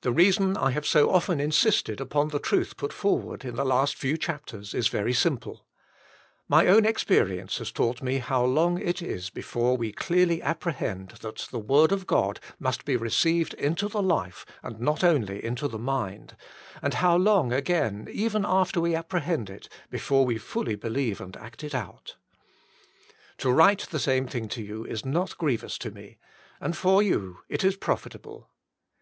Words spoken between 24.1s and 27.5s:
thing to you is not grievous to me, and for you